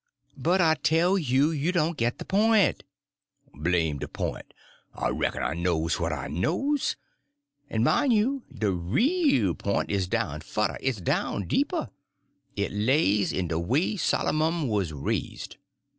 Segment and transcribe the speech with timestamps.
[0.35, 2.81] "But I tell you you don't get the point."
[3.53, 4.51] "Blame de point!
[4.95, 6.95] I reck'n I knows what I knows.
[7.69, 11.91] En mine you, de real pint is down furder—it's down deeper.
[12.55, 15.57] It lays in de way Sollermun was raised.